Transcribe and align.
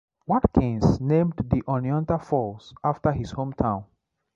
Watkins 0.25 0.99
named 0.99 1.35
the 1.37 1.61
Oneonta 1.67 2.17
Falls 2.19 2.73
after 2.83 3.11
his 3.11 3.33
hometown. 3.33 3.85